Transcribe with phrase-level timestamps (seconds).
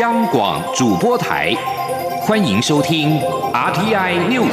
[0.00, 1.54] 央广主播台，
[2.22, 3.20] 欢迎收听
[3.52, 4.48] RTI News。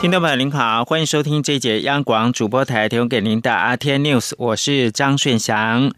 [0.00, 5.92] 听众朋友您好，欢迎收听这节央广主播台提供给您的 RTI News，我是张顺祥。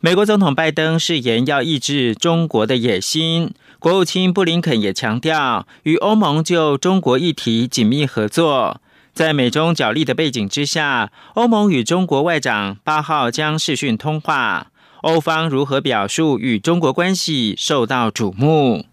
[0.00, 8.81] 美国总统拜登誓言要抑制中国的野心，国务卿布林肯也强调与欧盟就中国议题紧密合作。
[9.12, 14.68] 在美中角力的背景之下，欧盟与中国外长八号将视讯通话，
[15.02, 18.86] 欧方如何表述与中国关系受到瞩目。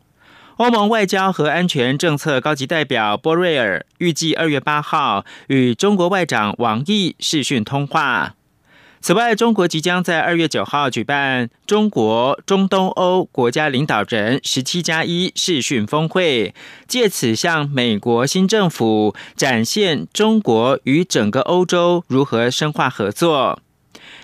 [0.58, 8.36] 欧盟外交和安全政策高级代表波瑞尔预计二月八号与中国外长王毅视讯通话。
[9.02, 16.54] 此外，中国即将在二月九号举办中国中东欧国家领导人十七加一视讯峰会，
[16.86, 23.62] 借此向美国新政府展现中国与整个欧洲如何深化合作。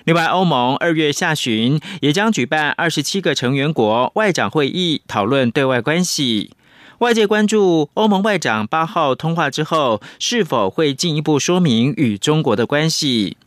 [0.03, 6.51] 另外，欧盟二月下旬也将举办二十七个成员国外长会议，讨论对外关系。
[6.99, 13.37] 外界关注欧盟外长八号通话之后，是否会进一步说明与中国的关系。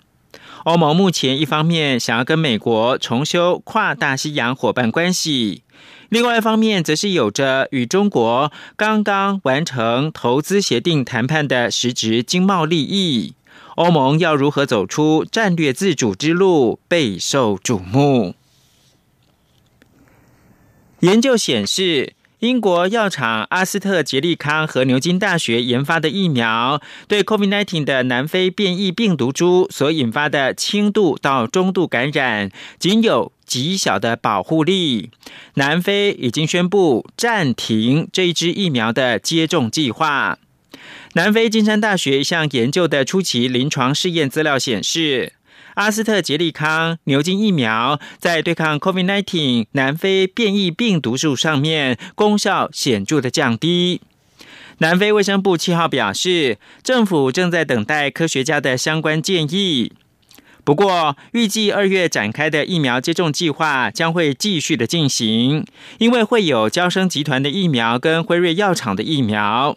[0.68, 5.62] 欧盟目前一方面想要跟美国重修跨大西洋伙伴关系，
[6.10, 13.32] 另外一方面则是有着与中国刚刚完成投资协定谈判的实质经贸利益。
[13.76, 18.34] 欧盟要如何走出战略自主之路，备受瞩目。
[21.00, 22.17] 研究显示。
[22.40, 35.10] 英国药厂阿斯特捷利康和牛津大学研发的疫苗，对 COVID-19 的南非变异病毒株所引发的轻度到中度感染，仅有极小的保护力。
[35.54, 40.38] 南非已经宣布暂停这一支疫苗的接种计划。
[41.14, 45.32] 南非金山大学一项研究的初期临床试验资料显示。
[45.78, 54.00] 阿斯特捷利康牛津疫苗在对抗 COVID-19 南非变异病毒株上面功效显著的降低。
[54.78, 59.92] 南非卫生部七号表示，政府正在等待科学家的相关建议。
[60.64, 65.64] 不过，预计二月展开的疫苗接种计划将会继续的进行，
[65.98, 69.76] 因为会有交生集团的疫苗跟辉瑞药厂的疫苗。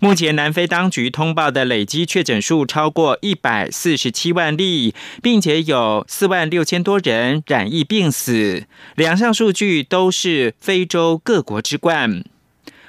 [0.00, 8.64] 目前，南非当局通报的累积确诊数超过一百四十七万例，并且有四万六千多人染疫病死，
[8.94, 12.22] 两项数据都是非洲各国之冠。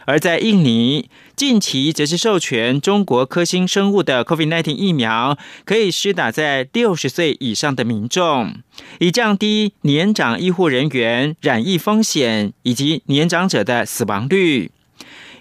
[0.06, 8.56] 而在印尼，近期则是授权中国科兴生物的 COVID-19 疫苗，可以施打在六十岁以上的民众，
[9.00, 14.72] 以降低年长医护人员染疫风险以及年长者的死亡率。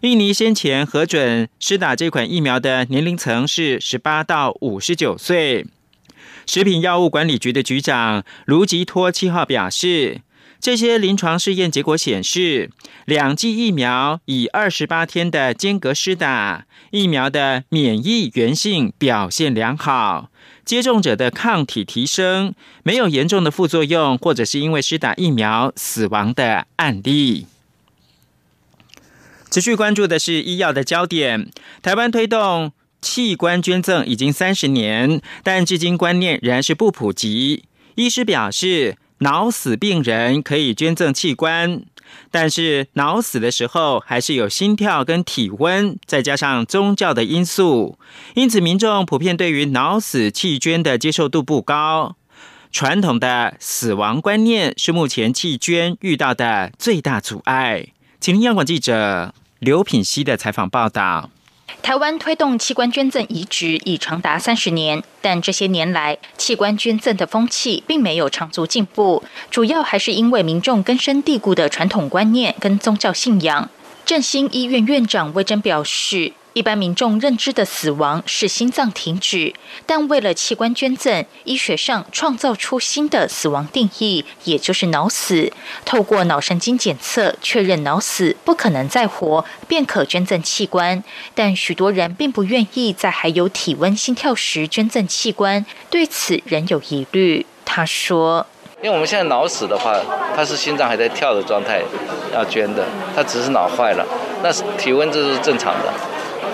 [0.03, 5.67] 印尼先前核准施打这款疫苗的年龄层是十八到五十九岁。
[6.47, 10.21] 食品药物管理局的局长卢吉托七号表示，
[10.61, 12.71] 这些临床试验结果显示，
[13.07, 20.31] 两剂疫苗以二十八天的间隔施打，疫苗的免疫原性表现良好，
[20.65, 22.55] 接种者的抗体提升，
[22.85, 27.49] 没有严重的副作用，或者是因为施打疫苗死亡的案例。
[29.51, 31.51] 持续关注的是医药的焦点。
[31.83, 37.65] 台湾推动器官捐赠已经三十年，但至今观念仍然是不普及。
[37.95, 41.83] 医师表示，脑死病人可以捐赠器官，
[42.31, 47.99] 但是脑死的时候还是有心跳跟体温，再加上宗教的因素，
[48.35, 52.17] 因此民众普遍对于脑死弃捐的接受度不高。
[52.71, 57.89] 传统的死亡观念是目前弃捐遇到的最大阻碍。
[58.21, 61.31] 请听央广记者刘品熙的采访报道。
[61.81, 73.71] 台湾推动器官捐赠移植已长达三十年，但这些年来器官捐赠的风气并没有长足进步，主要还是因为民众根深蒂固的传统观念跟宗教信仰。
[74.05, 76.33] 振兴医院院长魏征表示。
[76.55, 79.55] 一般民众认知的死亡是心脏停止，
[79.87, 85.53] 但为了器官捐赠，医学上创造出新的死亡定义，也就是脑死。
[85.85, 91.05] 透过脑神经检测确认脑死不可能再活，便可捐赠器官。
[91.35, 97.47] 但许多人并不愿意在还有体温、心跳时捐赠器官，对此仍有疑虑。
[97.65, 98.45] 他说
[98.83, 99.95] ：“因为我们现在脑死的话，
[100.35, 101.83] 他是心脏还在跳的状态
[102.35, 102.85] 要捐的，
[103.15, 104.05] 他只是脑坏了，
[104.43, 105.95] 那体温这是正常的。”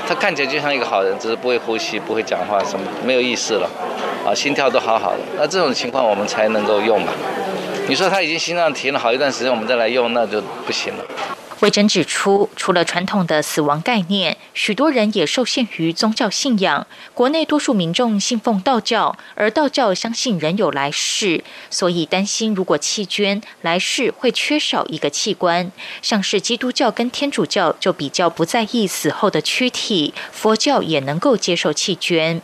[0.07, 3.69] 他看起来就像一个好人，只是不会呼吸、不会讲话，什么没有意识了，
[4.27, 5.19] 啊，心跳都好好的。
[5.37, 7.13] 那这种情况我们才能够用嘛？
[7.89, 11.05] 你说他已经心脏停了好一段时间，我们再来用，那就不行了。
[11.61, 16.87] 魏征指出，除了传统的死亡概念，许多人也受限于宗教信仰。
[17.15, 25.73] 国内多数民众信奉道教，而道教相信人有来世，所以担心如果弃捐，来世会缺少一个器官。
[26.03, 32.43] 像是基督教跟天主教就比较不在意死后的躯体，佛教也能够接受弃捐。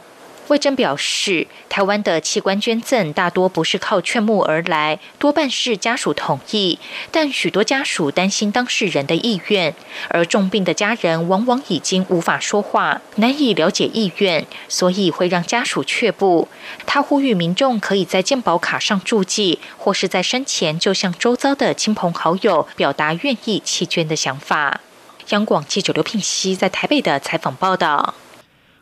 [0.51, 6.81] 魏征表示，台湾的器官捐赠大多不是靠劝募而来，多半是家属同意。
[7.13, 9.73] 但许多家属担心当事人的意愿，
[10.09, 16.49] 而重病的家人往往已经无法说话，难以了解意愿，所以会让家属却步。
[16.85, 24.81] 他呼吁民众可以在健保卡上注记，或是在生前就向周遭的亲朋好友表达愿意弃捐的想法。
[25.29, 28.15] 央广记者刘聘熙在台北的采访报道。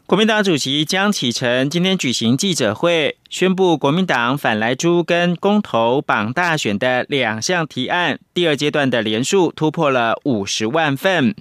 [0.08, 11.34] 国民党主席江启臣今天举行记者会，宣布国民党反来猪跟公投绑大选的两项提案，第二阶段的连数突破了五十万份。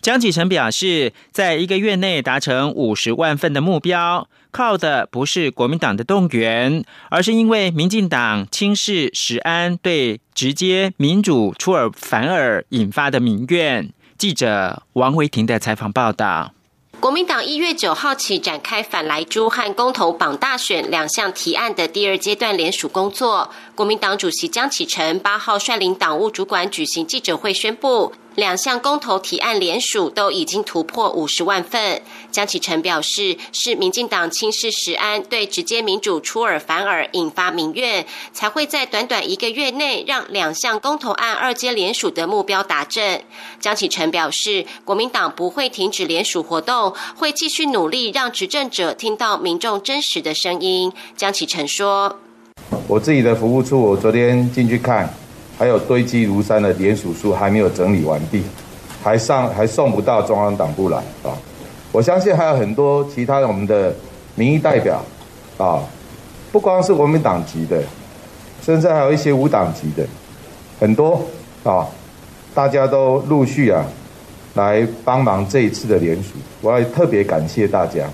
[0.00, 13.92] 江启臣表示，在一个月内达成五十万份的目标，靠的不是国民党的动员，而是因为民进党轻视石安对直接民主出尔反尔引发的民怨。
[14.16, 16.54] 记者王维婷的采访报道。
[17.00, 23.50] 国民党一月九号起展开反莱猪和公投榜大选两项提案的第二阶段联署工作。
[23.74, 28.12] 国民党主席江启臣八号率领党务主管举行记者会，宣布。
[28.40, 32.00] 两项公投提案联署都已经突破五十万份。
[32.30, 43.22] 江启臣表示，是民进党轻视实安，对直接民主出尔反尔，引发民怨，才会在短短一个月内让两项公投案二阶联署的目标达阵。
[43.60, 50.90] 江启臣表示，国民党不会停止联署活动，会继续努力让执政者听到民众真实的声音。
[51.14, 52.18] 江启臣说
[52.88, 55.14] ：“我自己的服务处，我昨天进去看。”
[55.60, 58.42] 还有堆积如山的联署书还没有整理完毕，
[59.02, 61.36] 还上还送不到中央党部来啊！
[61.92, 63.94] 我相信还有很多其他的我们的
[64.34, 65.04] 民意代表
[65.58, 65.82] 啊，
[66.50, 67.82] 不光是国民党籍的，
[68.62, 70.02] 甚至还有一些无党籍的，
[70.80, 71.20] 很多
[71.62, 71.86] 啊，
[72.54, 73.84] 大家都陆续啊
[74.54, 76.30] 来帮忙这一次的联署，
[76.62, 78.08] 我要特别感谢大家。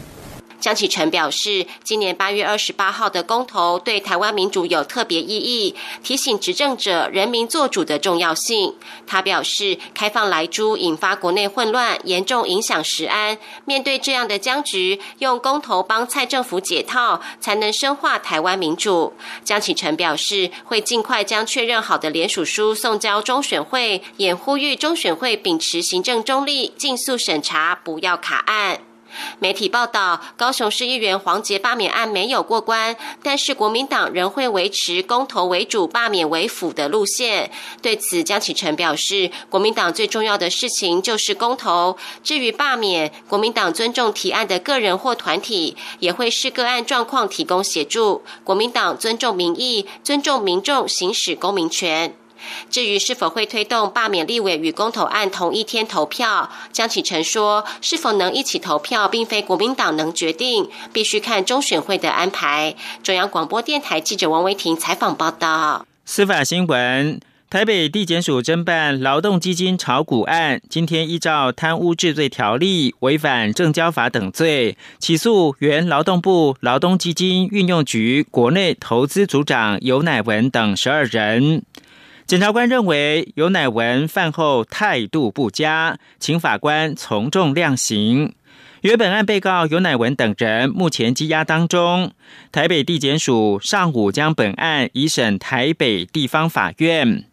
[0.61, 8.75] 江启臣表示，今年八月二十八号的公投对台湾民主有特别意义，提醒执政者人民做主的重要性。
[9.06, 13.38] 他表示，开放来猪引发国内混乱，严重影响食安。
[13.64, 19.12] 面对这样的僵局，用公投帮蔡政府解套，才能深化台湾民主。
[19.44, 28.85] 江启臣表示，会尽快将确认好的联署书送交中选会，也呼吁中选会秉持行政中立，尽速审查，不要卡案。
[29.38, 37.50] 媒体报道，高雄市议员黄杰罢免案没有过关，但是国民党仍会维持公投为主、罢免为辅的路线。
[37.82, 41.96] 对此，江启臣表示，国民党最重要的事情就是公投。
[42.22, 48.22] 至于罢免，国民党尊重提案的个人或团体，也会视个案状况提供协助。
[48.44, 52.14] 国民党尊重民意，尊重民众行使公民权。
[52.70, 62.75] 至于是否会推动罢免立委与公投案同一天投票，江启臣说，是否能一起投票，并非国民党能决定，必须看中选会的安排。
[63.02, 65.87] 中央广播电台记者王维婷采访报道。
[66.04, 81.62] 司法新闻：台北地检署侦办劳动基金炒股案，今天依照贪污治罪条例、违反证交法等罪，起诉原劳动部劳动基金运用局国内投资组长尤乃文等十二人。
[82.26, 88.34] 检察官认为尤乃文饭后态度不佳，请法官从重量刑。
[88.80, 92.10] 原本案被告尤乃文等人目前羁押当中，
[92.50, 97.24] 台北地检署上午将本案移审台北地方法院。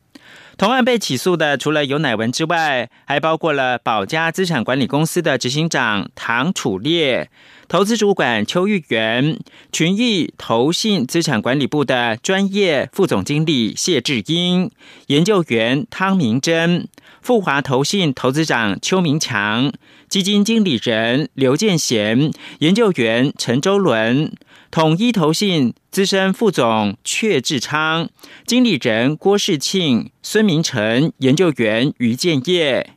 [0.57, 7.31] 同案被起诉的除了尤乃文之外，还包括了保家资产管理公司的执行长唐楚烈。
[7.67, 9.39] 投资主管邱玉元、
[9.72, 14.70] 群益投信资产管理部的专业副总经理谢志英、
[15.08, 16.88] 研究员汤明珍、
[17.22, 19.72] 富华投信投资长邱明强、
[20.08, 24.32] 基金经理人刘建贤、研究员陈周伦、
[24.70, 28.10] 统一投信资深副总阙志昌、
[28.46, 32.91] 经理人郭世庆、孙明成、研究员于建业。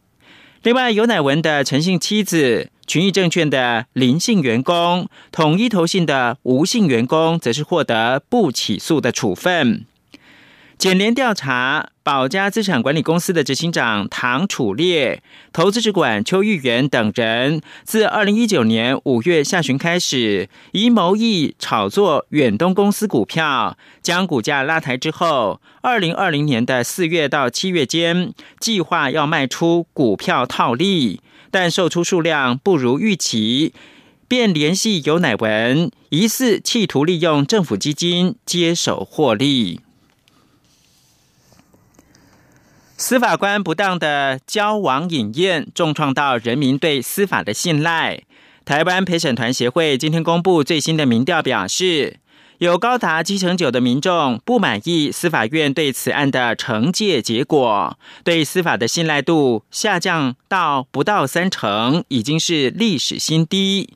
[0.62, 2.70] 另外，尤乃文的陈姓妻子。
[2.86, 9.84] 群益证券的林姓员工，统一投信的吴姓员工，则是获得不起诉的处分。
[10.78, 33.72] 检联调查保家资产管理公司的执行长唐楚烈、投资主管邱玉元等人，自二零一九年五月下旬开始，以谋易炒作远东公司股票，将股价拉抬之后，二零二零年的四月到七月间，计划要卖出股票套利，但售出数量不如预期，
[34.28, 39.80] 便联系尤乃文，疑似企图利用政府基金接手获利。
[42.98, 48.22] 司法官不当的交往引宴，重创到人民对司法的信赖。
[48.64, 52.18] 台湾陪审团协会今天公布最新的民调，表示
[52.58, 63.94] 有高达七成九的民众不满意司法院对此案的惩戒结果，对司法的信赖度下降到不到三成，已经是历史新低。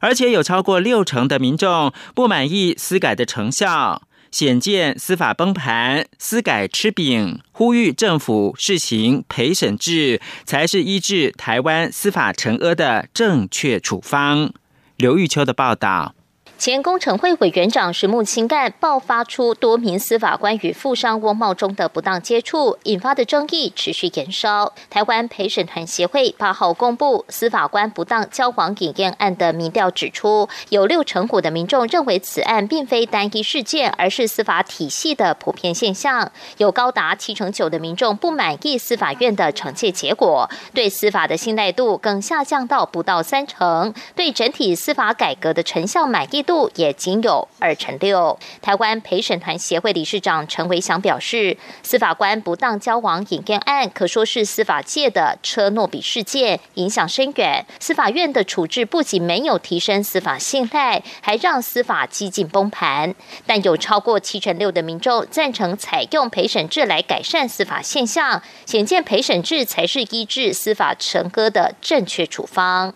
[0.00, 4.02] 而且有超过六成的民众不满意司改的成效。
[4.32, 14.50] 显见司法崩盘，司改吃饼，呼吁政府试行陪审制，才是医治台湾司法沉疴的正确处方。
[14.96, 16.14] 刘玉秋的报道。
[16.62, 24.72] 前工程会委员长石木清干爆发出多名司法官与富商翁茂中的不当接触，引发的争议持续延烧。
[24.88, 36.30] 台湾陪审团协会八号公布司法官不当交往引验案的民调指出，有六成五的民众认为此案并非单一事件，而是司法体系的普遍现象。
[36.58, 46.51] 有高达七成九的民众不满意司法院的惩戒结果，对司法的信赖度更下降到不到三成，对整体司法改革的成效满意度。
[46.74, 48.38] 也仅有二成六。
[48.60, 57.64] 台湾陪审团协会理事长陈维祥表示，司法官不当交往引荐案可说是司法界的车诺比事件，影响深远。
[57.80, 63.14] 司法院的处置不仅没有提升司法信赖，还让司法几近崩盘。
[63.46, 72.94] 但有超过七成六的民众赞成采用陪审制来改善司法现象，显见陪审制才是医治司法成歌的正确处方。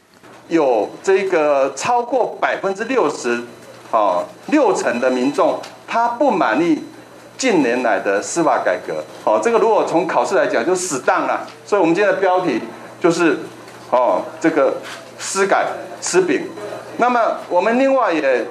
[0.48, 3.42] 有这个超过百分之六十，
[3.90, 6.84] 啊，六成的民众他不满意
[7.36, 11.46] 近年来的司法改革，哦，这个如果从考试来讲就死当了。
[11.64, 12.60] 所以，我们今天的标题
[13.00, 13.38] 就是，
[13.90, 14.74] 哦，这个
[15.18, 15.66] 司改
[16.00, 16.48] 吃饼。
[16.98, 18.46] 那么，我们另外也，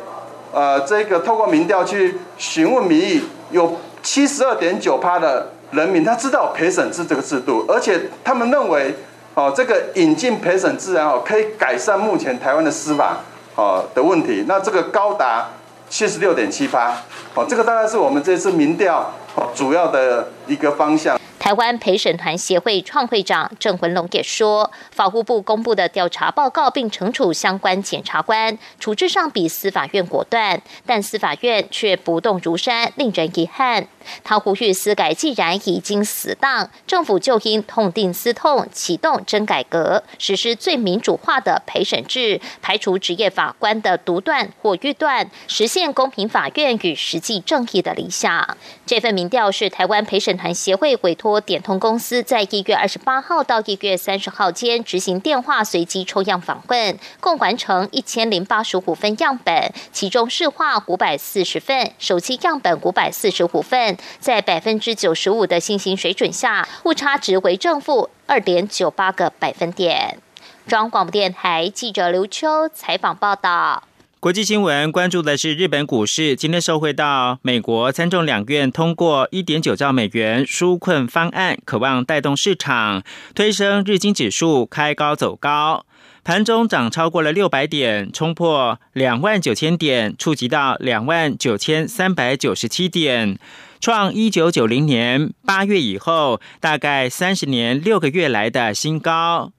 [0.52, 8.94] 呃，这个透过民调去询问民意，有七十二点九趴的人民他知道陪审制这个制度，而且他们认为。
[9.36, 13.18] 哦，这个引进陪审自然哦，可以改善目前台湾的司法
[13.56, 14.46] 哦的问题。
[14.48, 15.50] 那这个高达
[15.90, 16.98] 七十六点七八，
[17.34, 21.20] 哦，这个大概是我们这次民调哦主要的一个方向。
[21.46, 33.88] 台湾陪审团协会创会长郑文龙也说，法务部公布的调查报告并惩处相关检察官，处置上比司法院果断，但司法院却不动如山，令人遗憾。
[34.24, 48.58] 他呼吁司改既然已经死当，政府就应痛定思痛，启动真改革，实施最民主化的陪审制，排除职业法官的独断或预断，实现公平法院与实际正义的理想。
[48.88, 63.98] 这份民调是台湾陪审团协会委托点通公司在一月二十八号到一月三十号间执行电话随机抽样访问，共完成一千零八十五份样本，其中市话五百四十份，手机样本五百四十五份。
[64.20, 70.20] 在百分之九十五的信心水准下，误差值为正负二点九八个百分点。
[70.68, 73.84] 中央广播电台记者刘秋采访报道。
[74.26, 83.04] 国际新闻关注的是日本股市，今天受惠到美国参众两院通过一点九兆美元纾困方案，渴望带动市场，
[83.36, 85.86] 推升日经指数开高走高。
[86.24, 93.38] 盘中涨超过了六百点，冲破两万九千点，触及到两万九千三百九十七点，
[93.80, 99.52] 创一九九零年八月以后大概三十年六个月来的新高。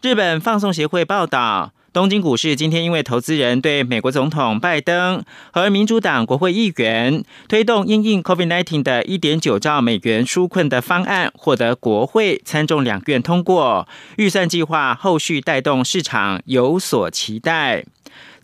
[0.00, 1.73] 日本放送协会报道。
[1.94, 5.22] 东京股市今天因为投资人对美国总统拜登
[5.52, 13.86] 和民主党国会议员推动因应 COVID-19 的一点九兆美元纾困的方案获得国会参众两院通过，
[14.16, 17.84] 预算计划后续带动市场有所期待。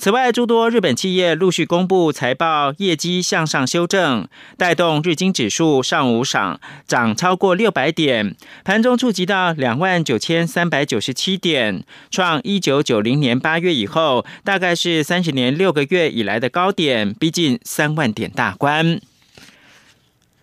[0.01, 4.27] 此外，诸多日本企业陆续公布财报，业绩向上修正，
[4.57, 18.99] 带动日经指数上午涨涨超过六百点，盘中触及到两万九千三百九十七点，创一九九零年八月以后，大概是三十年六个月以来的高点，逼近三万点大关。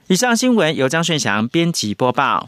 [0.05, 2.47] 以上新闻由张顺祥编辑播报。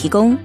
[0.00, 0.38] 提供。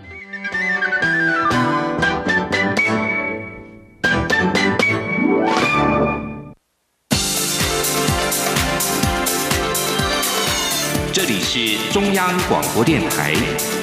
[11.12, 13.36] 这里是中央广播电台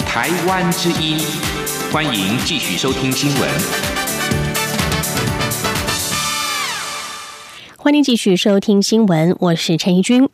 [0.04, 1.20] 台湾之音，
[1.92, 3.48] 欢迎继续收听新闻。
[7.76, 10.28] 欢迎继续收听新闻，我是陈怡君。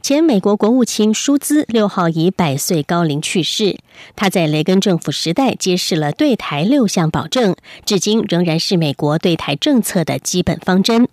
[0.00, 3.78] 前美国国务卿舒兹六号以百岁高龄去世。
[4.16, 11.08] 他在雷根政府时代揭示了对台六项保证，至今仍然是美国对台政策的基本方针。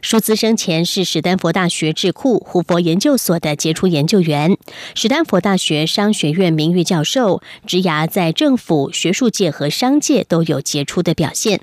[0.00, 4.56] 舒兹生前是史丹佛大学智库胡佛研究所的杰出研究员，
[4.94, 11.60] 史丹佛大学商学院名誉教授，职涯在政府、学术界和商界都有杰出的表现。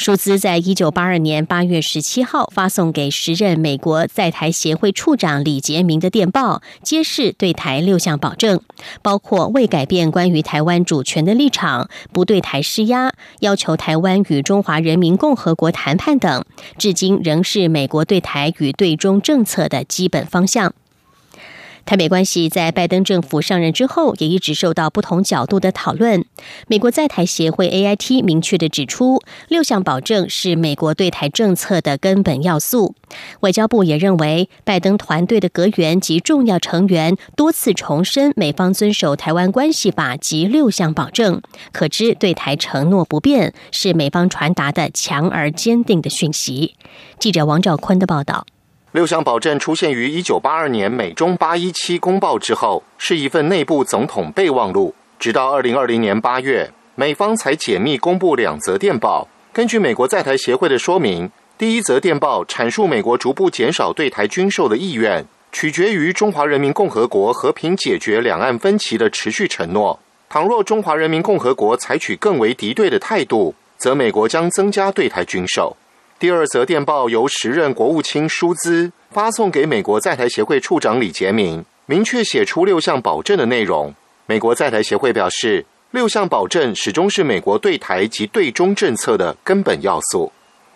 [0.00, 8.62] 舒兹在一九八二年八月十七号发送给时任美国在台协会处长李杰明的电报，揭示对台六项保证，
[9.02, 16.46] 包括未改变关于台湾主权的立场，不对台施压，要求台湾与中华人民共和国谈判等，
[16.78, 20.72] 至今仍是美国对台与对中政策的基本方向。
[21.90, 26.24] 台美关系在拜登政府上任之后，也一直受到不同角度的讨论。
[26.68, 32.94] 美国在台协会 AIT 明确的指出，六项保证是美国对台政策的根本要素。
[33.40, 41.42] 外交部也认为，拜登团队的阁员及重要成员多次重申美方遵守台湾关系法及六项保证，
[41.72, 46.76] 可知对台承诺不变，是美方传达的强而坚定的讯息。
[47.18, 48.46] 记者王兆坤的报道。
[48.92, 54.92] 六项保证出现于一九八二年美中八一七公报之后，是一份内部总统备忘录。
[55.16, 59.28] 直到二零二零年八月，美方才解密公布两则电报。
[59.52, 70.00] 根据美国在台协会的说明，第一则电报阐述美国逐步减少对台军售的意愿，取决于中华人民共和国和平解决两岸分歧的持续承诺。
[70.28, 75.76] 倘若中华人民共和国采取更为敌对的态度，则美国将增加对台军售。
[76.20, 83.94] 第二则电报由时任国务卿舒兹发送给美国在台协会处长李杰明，明确写出六项保证的内容。
[84.26, 90.30] 美国在台协会表示，六项保证始终是美国对台及对中政策的根本要素。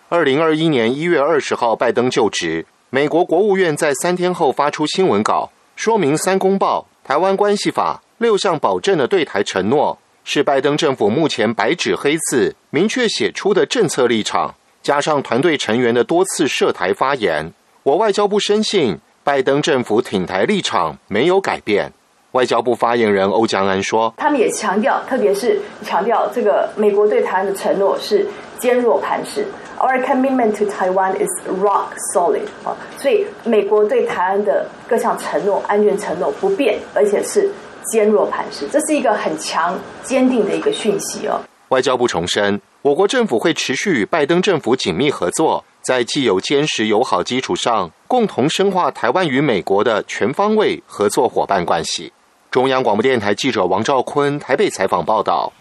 [0.09, 14.55] 二零二一年一月二十号，拜登就职，美国国务院在三天后发出新闻稿，说明《三公报》《台湾关系法》六项保证的对台承诺，是拜登政府目前白纸黑字明确写出的政策立场。
[14.85, 21.91] 加上团队成员的多次涉台发言，我外交部深信拜登政府挺台立场没有改变。
[22.33, 28.27] 外交部发言人欧江安说：“他们也强调，特别是强调这个美国对台湾的承诺是
[28.59, 29.43] 坚若磐石
[29.79, 31.31] ，Our commitment to Taiwan is
[31.63, 32.45] rock solid。
[32.63, 37.49] 啊，所以美国对台湾的各项承诺、安全承诺不变，而且是
[37.91, 42.61] 坚若磐石，这是一个很强、坚定的一个讯息哦。”外交部重申。
[42.85, 52.13] 我国政府会持续与拜登政府紧密合作，在既有坚实友好基础上，共同深化台湾与美国的全方位合作伙伴关系。
[52.51, 55.51] 中央广播电台记者王兆坤台北采访报道。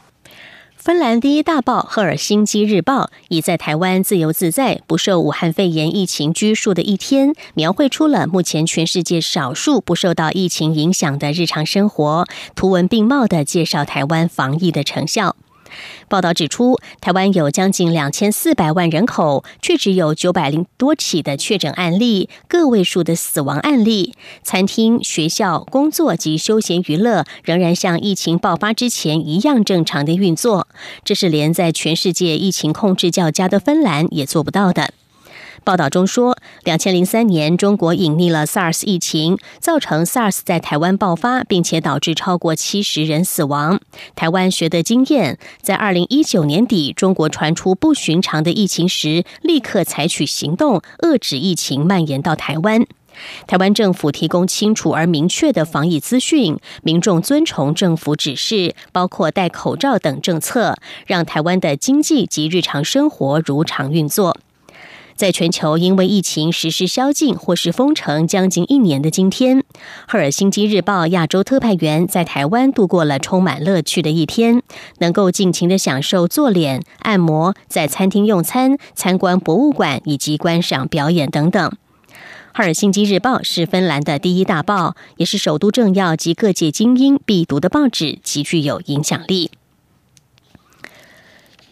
[0.76, 15.34] 芬兰第一大报《赫尔辛基日报》以在台湾自由自在、不受武汉肺炎疫情拘束的一天，描绘出了目前全世界少数不受到疫情影响的日常生活，图文并茂的介绍台湾防疫的成效。
[16.08, 24.14] 报道指出，台湾有将近两千四百万人口，却只有九百零多起的确诊案例，个位数的死亡案例。
[24.42, 30.68] 餐厅、学校、工作及休闲娱乐仍然像疫情爆发之前一样正常的运作，
[31.04, 34.92] 这是连在全世界疫情控制较佳的芬兰也做不到的。
[35.64, 43.81] 报道中说，两千零三年中国隐匿了 SARS 疫情，造成 SARS 在台湾爆发，并且导致超过七十人死亡。
[44.14, 52.85] 台湾学得经验，在二零一九年底中国传出不寻常的疫情时，立刻采取行动，遏制疫情蔓延到台湾。
[53.46, 64.37] 台湾政府提供清楚而明确的防疫资讯，民众遵从政府指示，包括戴口罩等政策，让台湾的经济及日常生活如常运作。
[65.16, 69.62] 在全球因为疫情实施宵禁或是封城将近一年的今天，
[70.09, 74.62] 赫尔辛基日报亚洲特派员在台湾度过了充满乐趣的一天，
[74.98, 81.72] 能够尽情的享受做脸、按摩，在餐厅用餐、参观博物馆以及观赏表演等等。
[82.53, 89.50] 赫尔辛基日报是芬兰的第一大报，也是首都政要及各界精英必读的报纸，极具有影响力。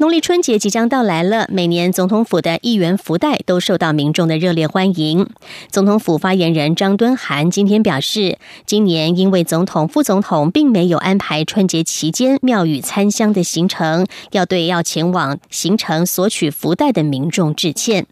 [0.02, 5.28] 农历春节即将到来了，每年总统府的一元福袋都受到民众的热烈欢迎。
[5.70, 8.36] 总统府发言人张敦涵今天表示，
[8.66, 18.06] 今年因为总统、副总统并没有安排春节期间庙宇参香的行程，要对要前往行程索取福袋的民众致歉。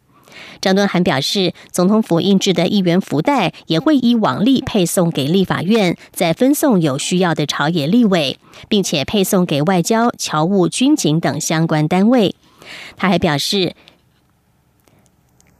[0.60, 8.38] 张敦涵表示，总统府印制的一元福袋也会依往例配送给立法院，再分送有需要的朝野立委，
[8.68, 12.34] 并且配送给外交、侨务、军警等相关单位。
[12.96, 13.74] 他还表示。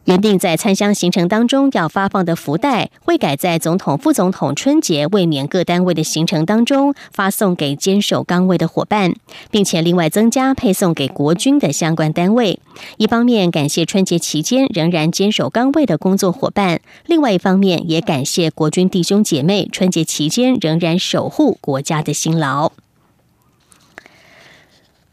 [0.07, 9.13] 原定在参香行程当中要发放的福袋，会改在总统、副总统春节卫冕各单位的行程当中发送给坚守岗位的伙伴，
[9.51, 12.59] 并且另外增加配送给国军的相关单位。
[12.97, 22.73] 一方面感谢春节期间仍然坚守岗位的工作伙伴，另外一方面也感谢国军弟兄姐妹春节期间仍然守护国家的辛劳。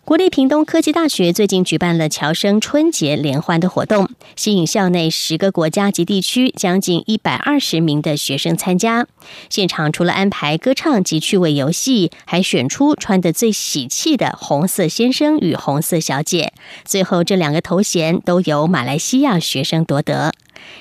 [0.07, 9.05] 国立屏东科技大学最近举办了侨生春节联欢的活动，吸引校内十个国家及地区将近一百二十名的学生参加。
[9.49, 16.53] 现场除了安排歌唱及趣味游戏，还选出穿得最喜气的红色先生与红色小姐。
[16.85, 20.31] 最后，这两个头衔都由马来西亚学生夺得。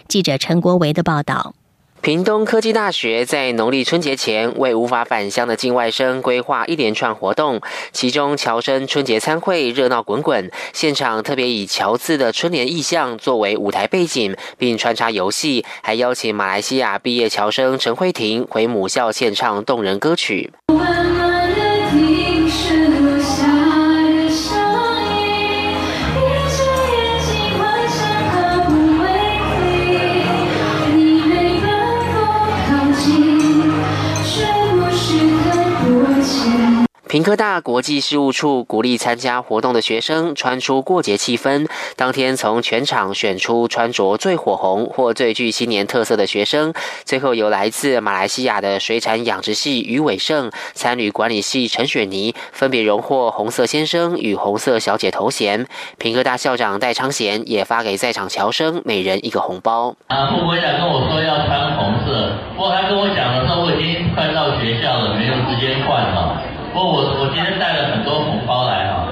[0.06, 1.56] 记者陈国维的报道。
[2.00, 20.52] 屏东科技大学在农历春节前为无法返乡的境外生规划一连串活动，其中侨生春节参会热闹滚滚，现场特别以侨字的春联意象作为舞台背景，并穿插游戏，还邀请马来西亚毕业侨生陈慧婷回母校献唱动人歌曲。
[37.16, 41.66] 平科大国际事务处鼓励参加活动的学生穿出过节气氛。
[41.96, 46.74] 当天从全场选出穿着最火红或最具新年特色的学生，
[47.06, 55.66] 最后由来自马来西亚的水产养殖系于伟胜、参旅管理系陈雪妮分别荣获红色先生与红色小姐头衔。
[55.96, 59.96] 平科大校长戴昌贤也发给在场侨生每人一个红包。
[60.08, 66.42] 啊，副会长跟我说要穿红色，不过他跟我讲的时候我已经快到学校了，没有时间换了。
[66.76, 69.08] 不过我我今天带了很多红包来哈，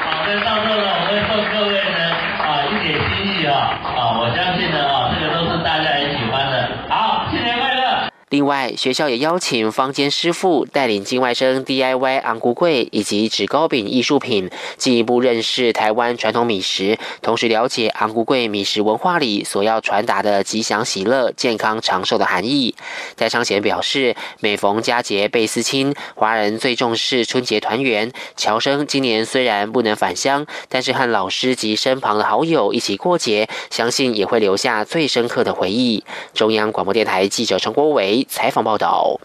[0.00, 2.00] 好，所以到时候呢，我会送各位呢
[2.40, 6.70] 啊一点心意啊啊，我相信呢啊，这个都是大家很喜欢的。
[6.88, 8.15] 好，新年快乐。
[8.30, 22.74] 另外，学校也邀请坊间师傅带领境外生 DIY 昂菇柜以及纸糕饼艺术品，进一步认识台湾传统米食，同时了解昂古柜米食文化里所要传达的吉祥喜乐、健康长寿的含义。
[23.14, 28.10] 戴昌贤表示，每逢佳节倍思亲，华人最重视春节团圆。
[28.36, 36.02] 乔生今年虽然不能返乡，但是和老师及身旁的好友一起过节，相信也会留下最深刻的回忆。
[36.34, 38.15] 中央广播电台记者陈国伟。
[38.24, 39.20] 采访报道。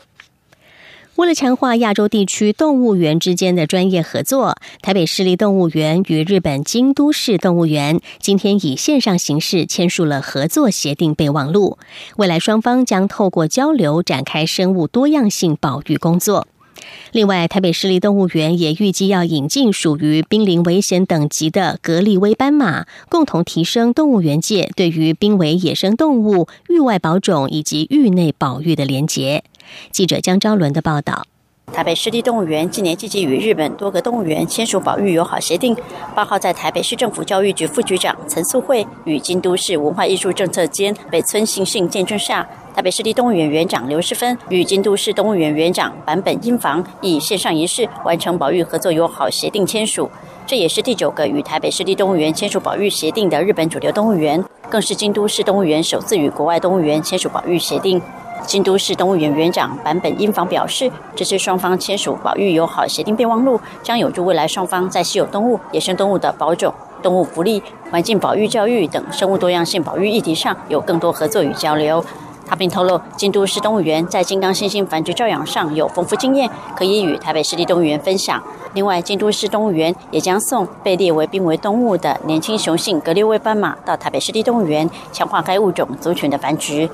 [1.17, 11.77] 为了强化亚洲地区动物园之间的专业合作，台北市立动物园与日本京都市动物园今天以线上形式签署了合作协定备忘录。
[12.15, 16.47] 未来双方将透过交流展开生物多样性保育工作。
[17.11, 29.43] 另外，台北市立动物园也预计要引进属于濒临危险等级的格利威斑马，共同提升动物园界对于濒危野生动物域外保种以及域内保育的连结。
[29.91, 31.25] 记者江昭伦的报道。
[31.73, 35.73] 台北市立动物园今年积极与日本多个动物园签署保育友好协定。
[36.13, 50.09] 八号在台北市政府教育局副局长陈素慧与京都市文化艺术政策监北村行信见证下，台北市立动物园园长刘世芬与京都市动物园园长坂本英房以线上仪式完成保育合作友好协定签署。
[50.47, 58.01] 这也是第九个与台北市立动物园签署保育协定的日本主流动物园，更是京都市动物园首次与国外动物园签署保育协定。
[58.47, 72.03] 京都市动物园园长坂本英房表示，这次双方签署保育友好协定备忘录，将有助未来双方在稀有动物、野生动物的保种、动物福利、环境保育、教育等生物多样性保育议题上有更多合作与交流。
[72.51, 78.43] 他并透露，京都市动物园在金刚猩猩繁殖照养上有丰富经验，可以与台北市立动物园分享。
[78.73, 86.89] 另外，京都市动物园也将送被列为濒危动物的年轻雄性格列威斑马到台北市立动物园，强化该物种族群的繁殖。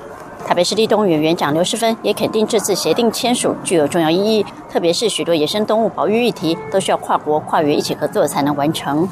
[0.45, 9.09] 台北市立动物园园长刘世芬也肯定这次协定签署具有重要意义，特别是许多野生动物保育议题都需要跨国跨园一起合作才能完成。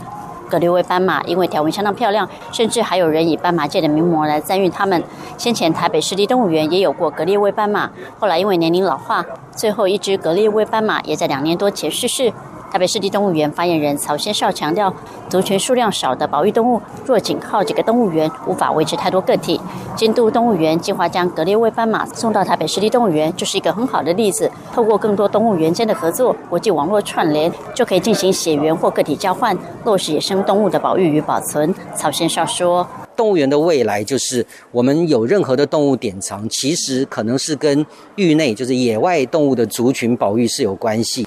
[0.50, 5.04] 格列威斑马因为条纹相当漂亮，甚至还有人以斑马界的名模来赞誉它们。
[5.38, 12.32] 先前台北市立动物园也有过格列威斑马，后来因为年龄老化，最后一只格列威斑马也在两年多前逝世。
[12.76, 14.94] 台北市立动物园发言人曹先少强调，
[15.30, 19.58] 族群数量少的保育动物，若仅靠几个动物园，无法维持太多个体。
[19.96, 24.52] 京都动物园计划将格列威斑马送到台北市立动物园，就是一个很好的例子。
[24.74, 31.74] 透过更多动物园间的合作，国际网络串联，就可以进行血缘或个体交换，落实野生动物的保育与保存。
[31.96, 32.86] 曹先少说
[33.16, 37.86] ：“动物园的未来就是我们有任何的动物典藏，其实可能是跟
[38.18, 41.26] 域内，就是野外动物的族群保育是有关系。”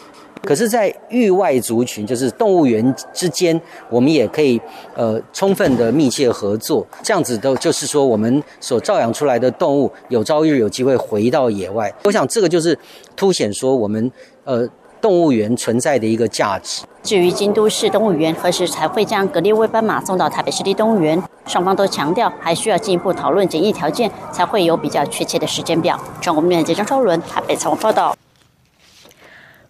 [0.49, 4.59] 可是，在域外族群，就是动物园之间，我们也可以
[4.95, 11.93] 呃充分的密切合作，这样子都就是说，我们所照养出来的动物有朝一日有机会回到野外。
[12.05, 12.79] 我想，这个就是
[13.15, 14.11] 凸显说我们
[14.45, 14.67] 呃
[15.03, 16.83] 动物园存在的一个价值。
[17.03, 26.01] 至于京都市动物园何时才会将格列威斑马送到台北市立动物园，双方都强调还需要进一步讨论检疫条件，才会有比较确切的时间表。
[26.23, 28.17] 中国面记者张超伦台北采访报道。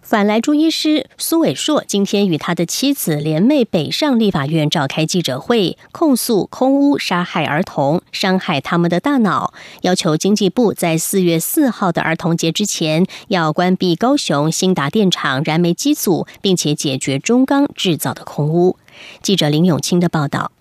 [0.09, 18.77] 反来朱医师苏伟硕今天与他的妻子联袂北上立法院召开记者会，控诉空屋杀害儿童，伤害他们的大脑，要求经济部在四月四号的儿童节之前要关闭高雄新达电厂燃煤机组，并且解决中钢制造的空屋。
[19.21, 20.51] 记者林永清的报道。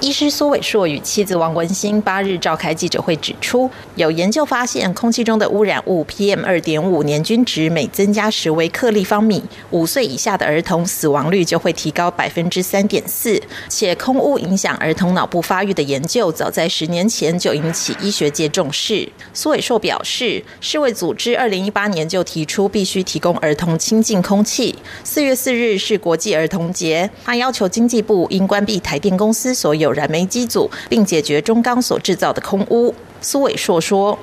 [0.00, 13.40] 医师苏伟硕与妻子王文兴八日召开记者会，指出有研究发现，空气中的污染物 PM 二点五年均值每增加十微克立方米，五岁以下的儿童死亡率就会提高百分之三点四。
[13.68, 19.08] 且空污影响儿童脑部发育的研究，早在十年前就引起医学界重视。
[19.32, 24.74] 苏伟硕表示，世卫组织二零一八年就提出必须提供儿童清净空气。
[25.02, 29.83] 四月四日是国际儿童节，他要求经济部应关闭台电公司所有。
[29.84, 32.92] 有燃煤机组，并解决中钢所制造的空污。
[33.20, 34.18] 苏伟硕说：“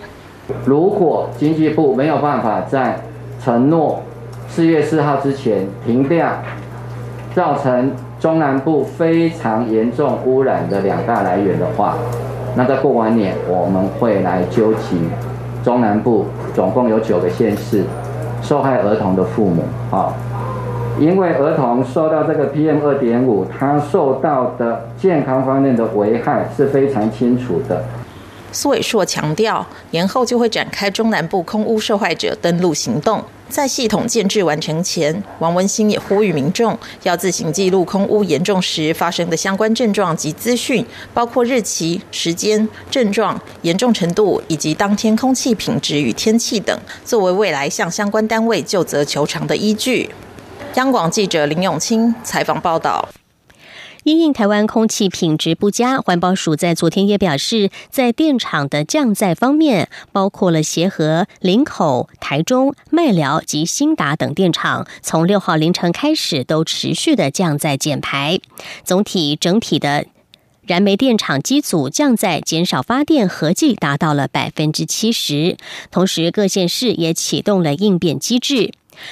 [0.66, 3.00] 如果经济部没有办法在
[3.44, 4.04] 承诺
[4.50, 6.30] 四月四号之前停掉
[7.34, 11.98] 造成中南部非常严重污染的两大来源的话，
[12.56, 15.00] 那在过完年我们会来纠集
[15.64, 17.84] 中南部总共有九个县市
[18.42, 20.14] 受害儿童的父母啊。”
[21.02, 27.84] 因为儿童受到这个 PM 二点五，他受到的健康方面的危害是非常清楚的。
[28.52, 40.86] 苏伟硕强调，年后就会展开中南部空屋受害者登录行动，在系统建制完成前，王文兴也呼吁民众要自行记录空屋严重时发生的相关症状及资讯，
[41.16, 50.08] 包括日期、时间、症状严重程度以及当天空气品质与天气等，作为未来向相关单位就责求偿的依据。
[50.76, 53.10] 央广记者林永清采访报道：
[54.04, 68.40] 因应台湾空气品质不佳，环保署在昨天也表示，在电厂的降载方面，包括了协和、林口、台中、麦寮及新达等电厂，从六号凌晨开始都持续的降载减排，
[68.86, 70.06] 总体整体的
[70.66, 75.58] 燃煤电厂机组降载减少发电合计达到了百分之七十，
[75.92, 78.72] 同时各县市也启动了应变机制。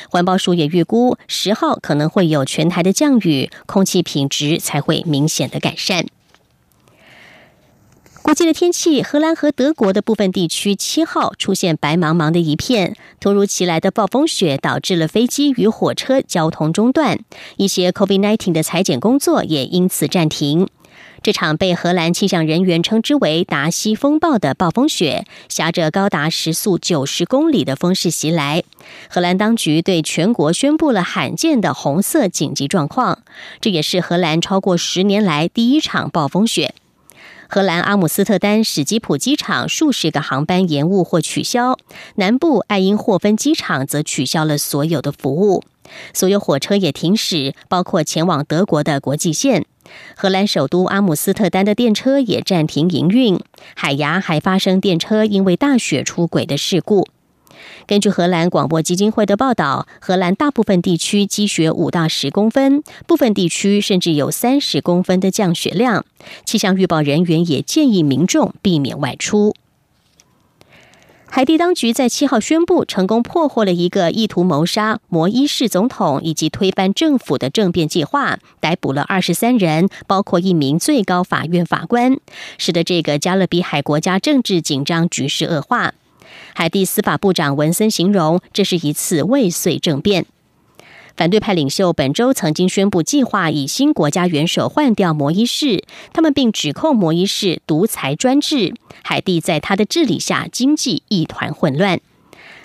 [0.09, 6.05] 环保署也预估，十号可能会有全台的降雨，空气品质才会明显的改善。
[8.21, 17.19] 国际的天气，荷兰和德国的部分地区七号出现白茫茫的一片，突如其来的暴风雪导致了飞机与火车交通中断，
[17.57, 20.67] 一些 COVID-19 的裁剪工作也因此暂停。
[21.21, 28.63] 这场被荷兰气象人员称之为“达西风暴”的暴风雪，挟着高达时速九十公里的风势袭来。
[29.09, 33.19] 荷兰当局对全国宣布了罕见的红色紧急状况，
[33.59, 36.73] 这也是荷兰超过十年来第一场暴风雪。
[37.49, 41.77] 荷兰阿姆斯特丹史基普机场数十个航班延误或取消，
[42.15, 45.63] 南部爱因霍芬机场则取消了所有的服务，
[46.13, 49.65] 所有火车也停驶，包括前往德国的国际线。
[50.15, 53.39] 荷兰首都阿姆斯特丹的电车也暂停营运，
[53.75, 57.07] 海牙还发生电车因为大雪出轨的事故。
[57.87, 66.05] 根据荷兰广播基金会的报道，荷兰大部分地区积雪五到十公分，部分地区甚至有三十公分的降雪量。
[66.45, 69.53] 气象预报人员也建议民众避免外出。
[71.31, 82.17] 海地当局在七号宣布，成功破获了一个意图谋杀摩伊士总统以及推翻政府的政变计划，逮捕了二十三人，包括一名最高法院法官，
[82.57, 85.93] 使得这个加勒比海国家政治紧张局势恶化。
[86.55, 90.25] 海地司法部长文森形容，这是一次未遂政变。
[91.19, 101.99] 反对派领袖本周曾经宣布计划以新国家元首换掉摩伊士，他们并指控摩伊士独裁专制，海地在他的治理下经济一团混乱。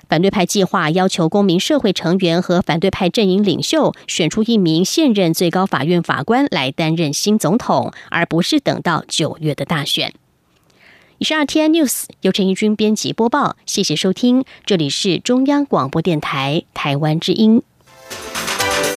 [0.08, 10.14] 反对派计划要求公民社会成员和反对派阵营领袖选出一名现任最高法院法官来担任新总统，而不是等到九月的大选。
[11.18, 17.60] 以上 T N News 由陈义军编辑播报，谢谢收听，这里是中央广播电台台湾之音。